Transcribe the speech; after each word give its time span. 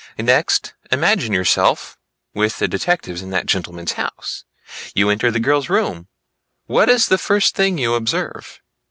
Next 0.17 0.73
imagine 0.91 1.31
yourself 1.31 1.95
with 2.33 2.57
the 2.57 2.67
detectives 2.67 3.21
in 3.21 3.29
that 3.29 3.45
gentleman's 3.45 3.91
house. 3.91 4.45
You 4.95 5.11
enter 5.11 5.29
the 5.29 5.39
girl's 5.39 5.69
room; 5.69 6.07
what 6.65 6.89
is 6.89 7.07
the 7.07 7.19
first 7.19 7.53
thing 7.53 7.77
you 7.77 7.93
observe? 7.93 8.61